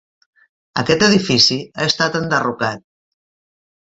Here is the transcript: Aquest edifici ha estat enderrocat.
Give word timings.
Aquest 0.83 1.03
edifici 1.07 1.57
ha 1.81 1.85
estat 1.91 2.17
enderrocat. 2.21 2.83